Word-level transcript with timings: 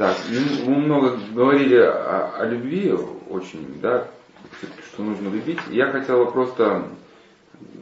Так, 0.00 0.16
мы 0.64 0.76
много 0.76 1.18
говорили 1.34 1.76
о, 1.76 2.32
о 2.38 2.46
любви 2.46 2.90
очень, 3.28 3.78
да, 3.82 4.06
что 4.88 5.02
нужно 5.02 5.28
любить. 5.28 5.58
Я 5.68 5.92
хотел 5.92 6.30
просто, 6.30 6.84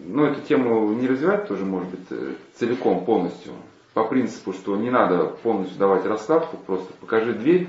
ну, 0.05 0.25
эту 0.25 0.41
тему 0.41 0.93
не 0.95 1.07
развивать 1.07 1.47
тоже, 1.47 1.65
может 1.65 1.91
быть, 1.91 2.07
э, 2.11 2.33
целиком, 2.57 3.05
полностью. 3.05 3.53
По 3.95 4.03
принципу, 4.03 4.53
что 4.53 4.77
не 4.77 4.91
надо 4.91 5.27
полностью 5.27 5.79
давать 5.79 6.07
расставку, 6.07 6.57
просто 6.57 6.93
покажи 6.95 7.35
дверь, 7.35 7.69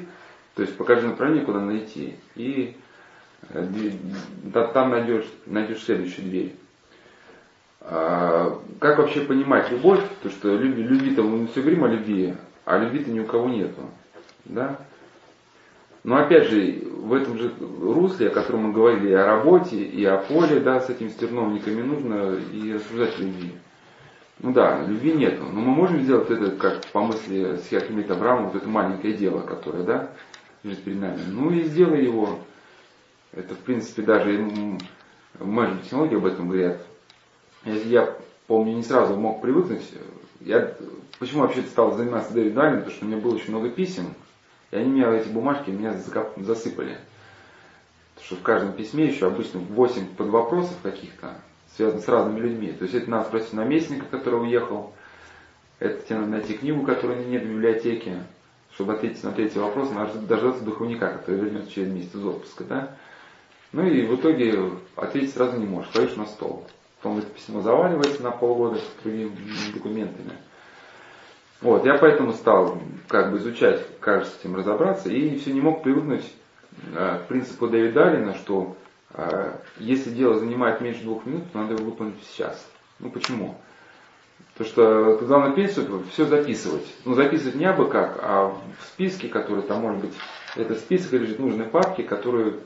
то 0.56 0.64
есть 0.64 0.76
покажи 0.76 1.08
направление, 1.08 1.46
куда 1.46 1.60
найти, 1.60 2.16
и 2.34 2.76
э, 3.50 3.92
там 4.74 4.90
найдешь, 4.90 5.32
найдешь 5.46 5.84
следующую 5.84 6.26
дверь. 6.26 6.56
А, 7.82 8.60
как 8.80 8.98
вообще 8.98 9.22
понимать 9.22 9.70
любовь? 9.70 10.02
То, 10.24 10.32
что 10.32 10.56
люби, 10.58 10.82
любви-то 10.82 11.22
мы 11.22 11.46
все 11.46 11.62
говорим 11.62 11.84
о 11.84 11.88
любви, 11.88 12.34
а 12.66 12.80
любви-то 12.80 13.12
ни 13.12 13.20
у 13.20 13.26
кого 13.26 13.48
нету. 13.48 13.84
Да? 14.46 14.80
Но 16.04 16.18
опять 16.18 16.48
же, 16.48 16.82
в 16.86 17.14
этом 17.14 17.38
же 17.38 17.54
русле, 17.82 18.30
о 18.30 18.34
котором 18.34 18.64
мы 18.64 18.74
говорили, 18.74 19.10
и 19.10 19.14
о 19.14 19.26
работе, 19.26 19.78
и 19.78 20.04
о 20.06 20.18
поле, 20.18 20.60
да, 20.60 20.80
с 20.80 20.90
этими 20.90 21.10
стерновниками 21.10 21.82
нужно 21.82 22.36
и 22.54 22.74
рассуждать 22.74 23.20
любви. 23.20 23.54
Ну 24.40 24.54
да, 24.54 24.84
любви 24.86 25.14
нету. 25.14 25.44
Но 25.44 25.60
мы 25.60 25.76
можем 25.76 26.00
сделать 26.02 26.30
это, 26.30 26.52
как 26.52 26.86
по 26.88 27.02
мысли 27.02 27.58
Схиархимита 27.66 28.14
Абрама, 28.14 28.48
вот 28.48 28.56
это 28.56 28.70
маленькое 28.70 29.14
дело, 29.14 29.42
которое, 29.42 29.84
да, 29.84 30.10
лежит 30.64 30.84
перед 30.84 31.02
нами. 31.02 31.20
Ну 31.28 31.52
и 31.52 31.64
сделай 31.64 32.06
его. 32.06 32.40
Это, 33.34 33.54
в 33.54 33.60
принципе, 33.60 34.02
даже 34.02 34.32
менеджмент 35.40 35.84
технологии 35.84 36.16
об 36.16 36.26
этом 36.26 36.48
говорят. 36.48 36.82
Я 37.66 38.16
помню, 38.48 38.76
не 38.76 38.84
сразу 38.84 39.16
мог 39.18 39.42
привыкнуть. 39.42 39.84
Я 40.40 40.74
почему 41.20 41.42
вообще 41.42 41.62
стал 41.64 41.96
заниматься 41.98 42.32
индивидуальным, 42.32 42.80
потому 42.80 42.96
что 42.96 43.06
у 43.06 43.08
меня 43.10 43.18
было 43.18 43.36
очень 43.36 43.50
много 43.50 43.70
писем, 43.70 44.16
и 44.72 44.76
они 44.76 44.92
меня, 44.92 45.12
эти 45.14 45.30
бумажки, 45.30 45.70
меня 45.70 45.94
засыпали. 46.38 46.98
Потому 48.16 48.26
что 48.26 48.36
в 48.36 48.42
каждом 48.42 48.74
письме 48.74 49.06
еще 49.06 49.28
обычно 49.28 49.60
8 49.60 50.16
под 50.16 50.28
вопросов 50.28 50.76
каких-то, 50.84 51.36
связанных 51.76 52.04
с 52.04 52.08
разными 52.08 52.40
людьми. 52.40 52.72
То 52.72 52.84
есть 52.84 52.96
это 52.96 53.10
надо 53.10 53.26
спросить 53.26 53.54
наместника, 53.54 54.06
который 54.06 54.42
уехал, 54.42 54.94
это 55.80 56.02
тебе 56.06 56.20
надо 56.20 56.32
найти 56.32 56.54
книгу, 56.56 56.86
которой 56.86 57.26
нет 57.26 57.44
в 57.44 57.50
библиотеке, 57.50 58.24
чтобы 58.74 58.94
ответить 58.94 59.24
на 59.24 59.32
третий 59.32 59.60
вопрос, 59.60 59.90
надо 59.92 60.20
дождаться 60.20 60.64
духовника, 60.64 61.10
который 61.10 61.40
вернется 61.40 61.72
через 61.72 61.92
месяц 61.92 62.14
из 62.16 62.26
отпуска, 62.26 62.64
да? 62.66 62.96
Ну 63.72 63.86
и 63.86 64.06
в 64.06 64.16
итоге 64.16 64.72
ответить 64.96 65.34
сразу 65.34 65.58
не 65.58 65.66
можешь, 65.66 65.92
кладешь 65.92 66.16
на 66.16 66.26
стол. 66.26 66.68
Потом 66.98 67.20
это 67.20 67.28
письмо 67.28 67.62
заваливается 67.62 68.22
на 68.24 68.32
полгода 68.32 68.78
с 68.78 69.04
другими 69.04 69.32
документами. 69.74 70.34
Вот, 71.62 71.86
я 71.86 71.98
поэтому 71.98 72.32
стал 72.32 72.78
как 73.10 73.32
бы 73.32 73.38
изучать, 73.38 73.86
как 74.00 74.24
же 74.24 74.30
с 74.30 74.40
этим 74.40 74.56
разобраться, 74.56 75.10
и 75.10 75.38
все 75.38 75.52
не 75.52 75.60
мог 75.60 75.84
привыкнуть 75.84 76.24
э, 76.96 77.20
к 77.20 77.28
принципу 77.28 77.68
Дэвида 77.68 78.08
Алина, 78.08 78.34
что 78.34 78.78
э, 79.14 79.56
если 79.78 80.12
дело 80.12 80.40
занимает 80.40 80.80
меньше 80.80 81.04
двух 81.04 81.26
минут, 81.26 81.52
то 81.52 81.60
надо 81.60 81.74
его 81.74 81.84
выполнить 81.84 82.16
сейчас. 82.24 82.66
Ну 83.00 83.10
почему? 83.10 83.56
Потому 84.54 84.70
что 84.70 85.18
главное 85.22 85.52
принцип 85.52 85.90
все 86.14 86.26
записывать. 86.26 86.86
Ну 87.04 87.14
записывать 87.14 87.56
не 87.56 87.66
абы 87.66 87.90
как, 87.90 88.20
а 88.22 88.56
в 88.80 88.86
списке, 88.86 89.28
который 89.28 89.64
там 89.64 89.82
может 89.82 90.00
быть, 90.00 90.14
это 90.56 90.76
список 90.76 91.12
лежит 91.12 91.40
нужной 91.40 91.66
папки, 91.66 92.04
которую 92.04 92.62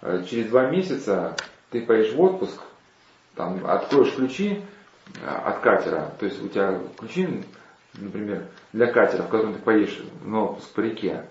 э, 0.00 0.22
через 0.30 0.48
два 0.48 0.70
месяца 0.70 1.34
ты 1.70 1.80
поедешь 1.80 2.14
в 2.14 2.20
отпуск, 2.20 2.60
там 3.34 3.66
откроешь 3.66 4.14
ключи 4.14 4.62
от 5.24 5.60
катера, 5.60 6.12
то 6.20 6.26
есть 6.26 6.42
у 6.42 6.48
тебя 6.48 6.78
ключи 6.98 7.42
например, 8.00 8.46
для 8.72 8.86
катера, 8.86 9.22
в 9.22 9.28
котором 9.28 9.54
ты 9.54 9.60
поедешь 9.60 10.00
на 10.24 10.44
отпуск 10.44 10.70
по 10.72 10.80
реке, 10.80 11.24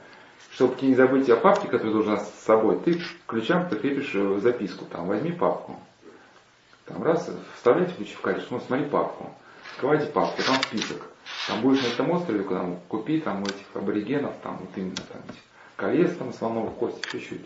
чтобы 0.51 0.75
не 0.81 0.95
забыть 0.95 1.29
о 1.29 1.35
папке, 1.37 1.67
которую 1.67 1.93
должен 1.93 2.19
с 2.19 2.29
собой, 2.45 2.79
ты 2.79 3.01
ключам 3.27 3.69
прикрепишь 3.69 4.11
э, 4.15 4.39
записку, 4.41 4.85
там, 4.85 5.07
возьми 5.07 5.31
папку. 5.31 5.79
Там 6.85 7.03
раз, 7.03 7.29
вставляйте 7.55 7.93
ключи 7.93 8.15
в 8.15 8.21
катер, 8.21 8.43
ну, 8.49 8.59
смотри 8.65 8.85
папку. 8.85 9.29
Открывайте 9.73 10.07
папку, 10.11 10.41
там 10.43 10.55
список. 10.55 11.01
Там 11.47 11.61
будешь 11.61 11.83
на 11.83 11.87
этом 11.87 12.11
острове, 12.11 12.43
куда 12.43 12.61
там, 12.61 12.79
купи 12.87 13.19
там 13.19 13.43
этих 13.43 13.65
аборигенов, 13.73 14.33
там 14.41 14.57
вот 14.57 14.69
именно 14.75 14.95
там 14.95 15.21
колец, 15.75 16.15
там, 16.15 16.33
слоновых 16.33 16.73
кости, 16.75 17.01
чуть-чуть. 17.11 17.45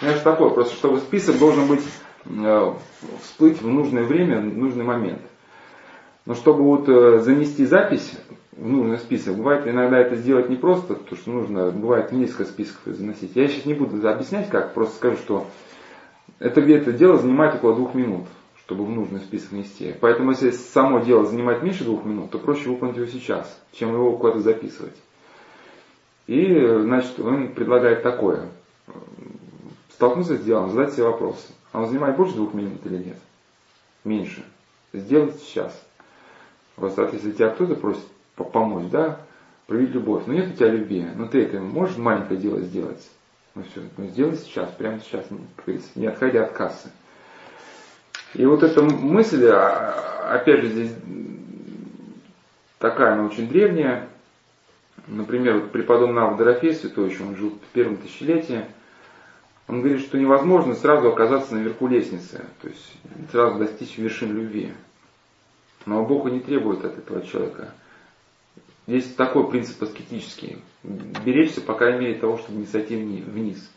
Ну, 0.00 0.08
это 0.08 0.20
такое, 0.22 0.50
просто 0.50 0.74
чтобы 0.74 0.98
список 0.98 1.38
должен 1.38 1.66
быть, 1.66 1.82
э, 2.24 2.74
всплыть 3.22 3.60
в 3.60 3.66
нужное 3.66 4.04
время, 4.04 4.40
в 4.40 4.56
нужный 4.56 4.84
момент. 4.84 5.22
Но 6.26 6.34
чтобы 6.34 6.62
вот 6.64 6.88
э, 6.88 7.20
занести 7.20 7.64
запись, 7.64 8.12
в 8.56 8.68
нужный 8.68 8.98
список. 8.98 9.36
Бывает 9.36 9.66
иногда 9.68 9.98
это 9.98 10.16
сделать 10.16 10.48
не 10.48 10.56
просто, 10.56 10.94
потому 10.94 11.16
что 11.16 11.30
нужно, 11.30 11.70
бывает 11.70 12.12
несколько 12.12 12.46
списков 12.46 12.94
заносить. 12.94 13.36
Я 13.36 13.48
сейчас 13.48 13.66
не 13.66 13.74
буду 13.74 14.08
объяснять 14.08 14.48
как, 14.48 14.74
просто 14.74 14.96
скажу, 14.96 15.16
что 15.18 15.46
это 16.38 16.62
где-то 16.62 16.92
дело 16.92 17.18
занимает 17.18 17.56
около 17.56 17.74
двух 17.74 17.94
минут, 17.94 18.26
чтобы 18.64 18.84
в 18.84 18.90
нужный 18.90 19.20
список 19.20 19.52
нести. 19.52 19.94
Поэтому 20.00 20.30
если 20.30 20.50
само 20.50 21.00
дело 21.00 21.26
занимает 21.26 21.62
меньше 21.62 21.84
двух 21.84 22.04
минут, 22.04 22.30
то 22.30 22.38
проще 22.38 22.70
выполнить 22.70 22.96
его 22.96 23.06
сейчас, 23.06 23.60
чем 23.72 23.92
его 23.92 24.16
куда-то 24.16 24.40
записывать. 24.40 24.96
И, 26.26 26.78
значит, 26.80 27.20
он 27.20 27.48
предлагает 27.48 28.02
такое. 28.02 28.48
Столкнуться 29.92 30.36
с 30.36 30.40
делом, 30.40 30.70
задать 30.70 30.92
себе 30.92 31.04
вопрос. 31.04 31.46
Оно 31.72 31.86
занимает 31.86 32.16
больше 32.16 32.34
двух 32.34 32.52
минут 32.52 32.84
или 32.84 32.96
нет? 32.96 33.16
Меньше. 34.04 34.44
Сделать 34.92 35.40
сейчас. 35.40 35.85
Просто 36.76 37.08
если 37.12 37.32
тебя 37.32 37.50
кто-то 37.50 37.74
просит 37.74 38.04
помочь, 38.36 38.88
да, 38.90 39.18
проявить 39.66 39.94
любовь. 39.94 40.24
Но 40.26 40.34
нет 40.34 40.52
у 40.52 40.56
тебя 40.56 40.68
любви, 40.68 41.06
но 41.16 41.26
ты 41.26 41.42
это 41.42 41.58
можешь 41.58 41.96
маленькое 41.96 42.38
дело 42.38 42.60
сделать. 42.60 43.04
Ну 43.54 43.62
все, 43.62 43.80
ну 43.96 44.06
сделай 44.08 44.36
сейчас, 44.36 44.70
прямо 44.72 45.00
сейчас, 45.00 45.26
не 45.94 46.06
отходя 46.06 46.44
от 46.44 46.52
кассы. 46.52 46.90
И 48.34 48.44
вот 48.44 48.62
эта 48.62 48.82
мысль, 48.82 49.46
а, 49.46 50.34
опять 50.34 50.60
же, 50.60 50.68
здесь 50.68 50.92
такая, 52.78 53.14
она 53.14 53.24
очень 53.24 53.48
древняя. 53.48 54.08
Например, 55.06 55.54
вот 55.54 55.72
преподобный 55.72 56.36
Дорофей, 56.36 56.74
святой 56.74 57.10
еще, 57.10 57.22
он 57.22 57.36
жил 57.36 57.50
в 57.50 57.72
первом 57.72 57.96
тысячелетии, 57.96 58.64
он 59.68 59.80
говорит, 59.80 60.00
что 60.00 60.18
невозможно 60.18 60.74
сразу 60.74 61.08
оказаться 61.08 61.54
наверху 61.54 61.86
лестницы, 61.86 62.44
то 62.60 62.68
есть 62.68 62.92
сразу 63.30 63.58
достичь 63.58 63.96
вершин 63.96 64.36
любви. 64.36 64.72
Но 65.86 66.04
Бог 66.04 66.30
не 66.30 66.40
требует 66.40 66.84
от 66.84 66.98
этого 66.98 67.24
человека– 67.24 67.72
Есть 68.86 69.16
такой 69.16 69.50
принцип 69.50 69.82
аскетический. 69.82 70.62
Беречься, 70.84 71.60
по 71.60 71.74
крайней 71.74 72.00
мере, 72.00 72.14
того, 72.14 72.38
чтобы 72.38 72.60
не 72.60 72.66
сойти 72.66 72.96
вниз. 72.96 73.68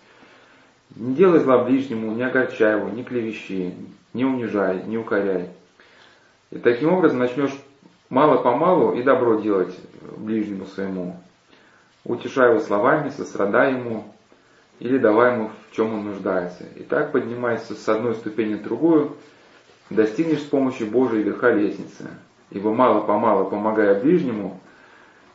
Не 0.96 1.16
делай 1.16 1.40
зла 1.40 1.64
ближнему, 1.64 2.14
не 2.14 2.24
огорчай 2.24 2.78
его, 2.78 2.90
не 2.90 3.03
клевещи, 3.03 3.74
не 4.14 4.25
унижай, 4.25 4.84
не 4.84 4.98
укоряй. 4.98 5.50
И 6.52 6.59
таким 6.59 6.94
образом 6.94 7.19
начнешь 7.19 7.56
мало-помалу 8.09 8.94
и 8.94 9.03
добро 9.03 9.40
делать 9.40 9.75
ближнему 10.18 10.66
своему. 10.66 11.19
Утешай 12.03 12.52
его 12.52 12.59
словами, 12.59 13.09
сострадай 13.09 13.74
ему 13.74 14.14
или 14.80 14.98
давай 14.98 15.34
ему, 15.34 15.52
в 15.69 15.75
чем 15.75 15.94
он 15.94 16.06
нуждается. 16.06 16.64
И 16.75 16.84
так 16.84 17.12
поднимайся 17.12 17.74
с 17.74 17.90
одной 17.90 18.16
ступени 18.16 18.56
в 18.56 18.64
другую, 18.64 19.18
достигнешь 19.90 20.42
с 20.42 20.46
помощью 20.46 20.88
Божией 20.88 21.24
верха 21.24 21.52
лестницы. 21.52 22.10
Ибо 22.52 22.74
мало-помалу, 22.74 23.50
помогая 23.50 24.00
ближнему, 24.00 24.60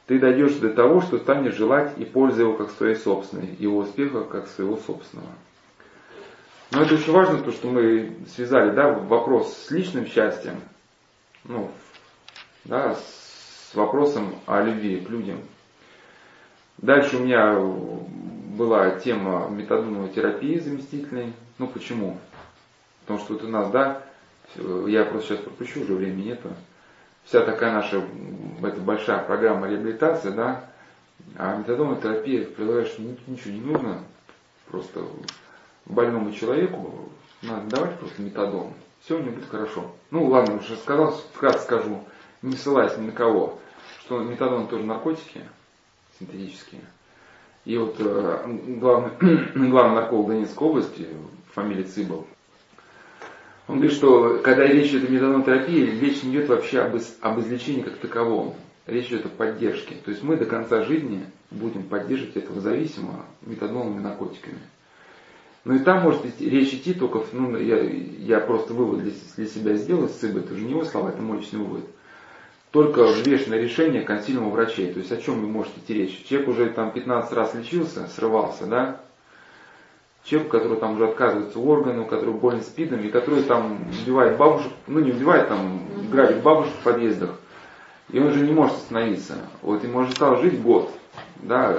ты 0.06 0.19
дойдешь 0.19 0.54
до 0.54 0.70
того, 0.70 1.00
что 1.00 1.19
станешь 1.19 1.54
желать 1.54 1.92
и 1.97 2.04
пользы 2.04 2.42
его 2.42 2.54
как 2.54 2.70
своей 2.70 2.97
собственной, 2.97 3.54
его 3.59 3.78
успеха 3.78 4.22
как 4.22 4.48
своего 4.48 4.76
собственного. 4.76 5.31
Но 6.70 6.82
это 6.82 6.94
очень 6.94 7.12
важно, 7.12 7.38
то, 7.38 7.53
что 7.53 7.69
мы 7.69 8.16
связали 8.34 8.75
да, 8.75 8.93
вопрос 8.93 9.56
с 9.56 9.70
личным 9.70 10.06
счастьем, 10.06 10.60
ну, 11.44 11.70
да, 12.64 12.94
с 12.94 13.75
вопросом 13.75 14.34
о 14.47 14.60
любви 14.62 14.97
к 15.00 15.09
людям. 15.09 15.41
Дальше 16.78 17.16
у 17.16 17.20
меня 17.20 17.56
была 18.56 18.90
тема 18.90 19.49
метадоновой 19.49 20.11
терапии 20.11 20.58
заместительной. 20.58 21.32
Ну 21.58 21.67
почему? 21.67 22.19
Потому 23.00 23.20
что 23.20 23.34
вот 23.34 23.44
у 23.44 23.49
нас, 23.49 23.70
да, 23.70 24.02
я 24.56 25.04
просто 25.04 25.34
сейчас 25.34 25.44
пропущу, 25.44 25.82
уже 25.82 25.94
времени 25.94 26.28
нету 26.28 26.50
вся 27.24 27.40
такая 27.44 27.72
наша 27.72 28.04
это 28.62 28.80
большая 28.80 29.24
программа 29.24 29.68
реабилитации, 29.68 30.30
да, 30.30 30.64
а 31.36 31.56
метадонная 31.56 32.00
терапия 32.00 32.44
предлагаешь 32.44 32.96
ничего 32.98 33.52
не 33.52 33.60
нужно, 33.60 34.00
просто 34.70 35.04
больному 35.86 36.32
человеку 36.32 37.10
надо 37.42 37.68
давать 37.68 37.98
просто 37.98 38.22
метадон, 38.22 38.72
все 39.00 39.18
у 39.18 39.22
него 39.22 39.32
будет 39.32 39.48
хорошо. 39.48 39.92
Ну 40.10 40.26
ладно, 40.26 40.56
уже 40.56 40.76
сказал, 40.76 41.12
вкратце 41.34 41.64
скажу, 41.64 42.02
не 42.42 42.56
ссылаясь 42.56 42.96
ни 42.96 43.06
на 43.06 43.12
кого, 43.12 43.58
что 44.00 44.20
метадон 44.20 44.68
тоже 44.68 44.84
наркотики 44.84 45.40
синтетические. 46.18 46.82
И 47.64 47.76
вот 47.78 47.96
э, 47.98 48.44
главный, 48.78 49.10
главный 49.70 49.94
нарколог 49.96 50.28
Донецкой 50.28 50.68
области, 50.68 51.08
фамилия 51.54 51.84
Цыбов, 51.84 52.26
он 53.66 53.76
говорит, 53.76 53.96
что 53.96 54.38
когда 54.43 54.66
речь 54.66 54.90
идет 54.90 55.08
о 55.08 55.12
метадонотерапии, 55.12 55.99
речь 55.99 56.22
не 56.22 56.32
идет 56.32 56.49
вообще 56.49 56.81
об, 56.81 57.00
об 57.20 57.40
излечении 57.40 57.82
как 57.82 57.96
таковом. 57.96 58.55
Речь 58.87 59.06
идет 59.06 59.25
о 59.25 59.31
поддержке. 59.31 59.94
То 60.05 60.11
есть 60.11 60.22
мы 60.22 60.37
до 60.37 60.44
конца 60.44 60.82
жизни 60.82 61.25
будем 61.50 61.84
поддерживать 61.84 62.37
этого 62.37 62.61
зависимого 62.61 63.25
метадоновыми 63.40 64.00
наркотиками. 64.00 64.58
Ну 65.64 65.76
и 65.76 65.78
там 65.78 66.02
может 66.02 66.22
речь 66.40 66.75
идти 66.75 66.93
только, 66.93 67.22
ну, 67.32 67.56
я, 67.56 67.81
я 67.81 68.40
просто 68.40 68.75
вывод 68.75 69.02
для, 69.02 69.12
для 69.37 69.46
себя 69.46 69.75
сделал 69.76 70.11
с 70.11 70.22
это 70.22 70.52
уже 70.52 70.62
не 70.62 70.72
его 70.72 70.84
слова, 70.84 71.08
это 71.08 71.22
мой 71.22 71.38
личный 71.38 71.61
вывод. 71.61 71.84
Только 72.70 73.05
взвешенное 73.05 73.61
решение 73.61 74.02
консилиума 74.02 74.50
врачей. 74.50 74.93
То 74.93 74.99
есть 74.99 75.11
о 75.11 75.16
чем 75.16 75.40
вы 75.40 75.46
можете 75.46 75.81
идти 75.81 75.94
речь? 75.94 76.25
Человек 76.28 76.49
уже 76.49 76.69
там 76.69 76.93
15 76.93 77.32
раз 77.32 77.55
лечился, 77.55 78.08
срывался, 78.08 78.66
да? 78.66 79.00
Человек, 80.25 80.50
который 80.50 80.79
там 80.79 80.94
уже 80.94 81.06
отказывается 81.06 81.59
органы, 81.59 82.00
у 82.00 82.06
которого 82.06 82.38
болен 82.38 82.62
спидом, 82.62 83.00
и 83.00 83.09
который 83.09 83.43
там 83.43 83.79
убивает 84.03 84.38
бабушек, 84.38 84.73
ну 84.87 85.00
не 85.00 85.12
убивает, 85.12 85.49
там 85.49 85.81
грабит 86.11 86.43
бабушек 86.43 86.73
в 86.81 86.82
подъездах, 86.82 87.38
и 88.11 88.19
он 88.19 88.32
же 88.32 88.41
не 88.41 88.53
может 88.53 88.76
остановиться. 88.76 89.35
Вот 89.61 89.85
ему 89.85 89.99
уже 89.99 90.12
стало 90.12 90.38
жить 90.38 90.62
год. 90.62 90.91
Да, 91.43 91.79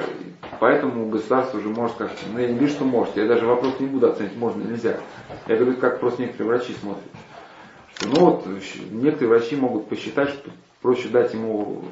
поэтому 0.60 1.10
государство 1.10 1.58
уже 1.58 1.70
может 1.70 1.96
как 1.98 2.12
ну 2.32 2.40
я 2.40 2.48
не 2.48 2.60
вижу, 2.60 2.74
что 2.74 2.86
может. 2.86 3.18
Я 3.18 3.26
даже 3.26 3.48
вопрос 3.48 3.80
не 3.80 3.88
буду 3.88 4.12
оценить, 4.12 4.38
можно 4.38 4.62
или 4.62 4.74
нельзя. 4.74 5.00
Я 5.48 5.56
говорю, 5.56 5.78
как 5.78 6.00
просто 6.00 6.22
некоторые 6.22 6.50
врачи 6.50 6.74
смотрят. 6.74 7.04
Что, 7.96 8.10
ну 8.10 8.26
вот, 8.26 8.48
некоторые 8.92 9.30
врачи 9.30 9.56
могут 9.56 9.88
посчитать, 9.88 10.30
что 10.30 10.52
проще 10.82 11.10
дать 11.10 11.34
ему 11.34 11.84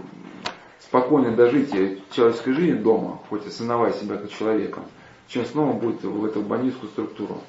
спокойно 0.80 1.36
дожить 1.36 1.72
человеческой 2.12 2.54
жизни 2.54 2.74
дома, 2.74 3.20
хоть 3.30 3.48
осознавая 3.48 3.94
себя 3.94 4.18
как 4.18 4.30
человеком, 4.30 4.84
чем 5.28 5.46
снова 5.46 5.74
будет 5.74 6.04
в 6.04 6.26
эту 6.26 6.42
бандитскую 6.42 6.90
структуру. 6.92 7.42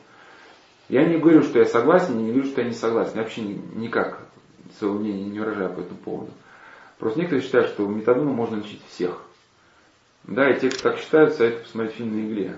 Я 0.89 1.05
не 1.05 1.19
говорю, 1.19 1.43
что 1.43 1.59
я 1.59 1.65
согласен, 1.65 2.19
не 2.19 2.33
говорю, 2.33 2.49
что 2.49 2.61
я 2.61 2.69
не 2.69 2.75
согласен. 2.75 3.13
Я 3.17 3.23
вообще 3.23 3.43
никак 3.43 4.21
своего 4.79 4.99
мнения 4.99 5.25
не 5.25 5.39
выражаю 5.39 5.73
по 5.73 5.81
этому 5.81 5.99
поводу. 5.99 6.31
Просто 6.99 7.21
некоторые 7.21 7.45
считают, 7.45 7.69
что 7.69 7.87
метадоном 7.87 8.35
можно 8.35 8.57
лечить 8.57 8.83
всех. 8.89 9.23
Да, 10.25 10.51
и 10.51 10.59
те, 10.59 10.71
кто 10.71 10.91
так 10.91 10.99
считают, 10.99 11.35
советую 11.35 11.65
посмотреть 11.65 11.97
фильм 11.97 12.17
на 12.17 12.27
игле. 12.27 12.57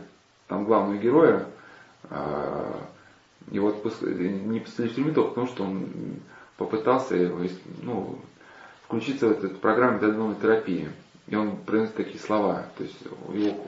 Там 0.49 0.65
главного 0.65 0.99
героя, 0.99 1.47
а, 2.11 2.81
и 3.51 3.59
вот 3.59 3.85
не 3.85 4.61
посадили 4.61 4.89
в 4.89 4.95
тюрьму 4.95 5.13
потому, 5.13 5.47
что 5.47 5.65
он 5.65 5.89
попытался 6.57 7.17
ну, 7.83 8.19
включиться 8.85 9.29
в 9.29 9.33
эту 9.33 9.51
программу 9.57 9.97
метадоновой 9.97 10.37
терапии. 10.37 10.91
И 11.27 11.35
он 11.35 11.57
произносит 11.57 11.97
такие 11.97 12.21
слова. 12.21 12.67
То 12.77 12.85
есть 12.85 12.97
его, 13.33 13.67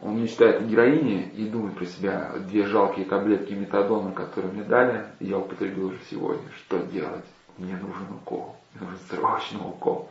он 0.00 0.22
мечтает 0.22 0.60
о 0.60 0.64
героине 0.64 1.30
и 1.34 1.46
думает 1.46 1.76
про 1.76 1.86
себя, 1.86 2.32
две 2.48 2.66
жалкие 2.66 3.06
таблетки 3.06 3.54
метадона, 3.54 4.12
которые 4.12 4.52
мне 4.52 4.62
дали, 4.62 5.06
я 5.20 5.38
употребил 5.38 5.86
уже 5.88 5.98
сегодня. 6.10 6.48
Что 6.56 6.78
делать? 6.80 7.24
Мне 7.56 7.72
нужен 7.76 8.06
укол. 8.14 8.56
Мне 8.74 8.84
нужен 8.84 9.00
срочный 9.08 9.60
укол. 9.60 10.10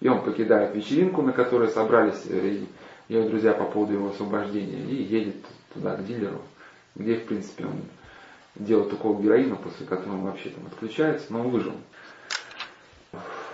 И 0.00 0.08
он 0.08 0.22
покидает 0.22 0.74
вечеринку, 0.74 1.22
на 1.22 1.32
которой 1.32 1.68
собрались 1.68 2.22
э, 2.28 2.64
его 3.08 3.28
друзья 3.28 3.52
по 3.52 3.64
поводу 3.64 3.92
его 3.92 4.10
освобождения, 4.10 4.82
и 4.82 5.02
едет 5.02 5.36
туда, 5.72 5.96
к 5.96 6.06
дилеру, 6.06 6.40
где, 6.94 7.16
в 7.16 7.26
принципе, 7.26 7.66
он 7.66 7.82
делает 8.54 8.92
укол 8.92 9.18
героина, 9.18 9.56
после 9.56 9.86
которого 9.86 10.14
он 10.14 10.22
вообще 10.22 10.50
там 10.50 10.66
отключается, 10.66 11.32
но 11.32 11.40
он 11.40 11.50
выжил. 11.50 11.74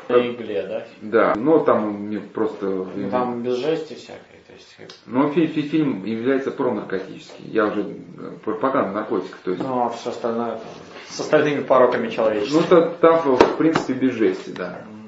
На 0.08 0.14
игле, 0.14 0.67
да? 0.67 0.87
Да, 1.02 1.35
но 1.37 1.61
там 1.61 2.06
мне 2.06 2.20
просто... 2.20 2.67
Ну, 2.67 3.11
там 3.11 3.43
без 3.43 3.56
жести 3.56 3.94
всякой. 3.94 4.39
Есть... 4.79 4.99
Но 5.07 5.31
фи 5.31 5.47
фи 5.47 5.62
фильм 5.62 6.05
является 6.05 6.51
пронаркотический. 6.51 7.45
Я 7.47 7.67
уже 7.67 7.83
э, 7.83 8.33
пропаганда 8.45 8.93
наркотиков. 8.93 9.39
То 9.45 9.51
есть... 9.53 9.62
Ну 9.62 9.87
а 9.87 9.91
все 9.91 10.11
остальное 10.11 10.53
там, 10.53 10.69
с 11.09 11.21
остальными 11.21 11.62
пороками 11.62 12.09
человечества. 12.09 12.61
Ну 12.61 12.67
то, 12.69 12.83
там 13.01 13.37
в 13.37 13.57
принципе 13.57 13.95
без 13.95 14.15
жести, 14.15 14.51
да. 14.51 14.83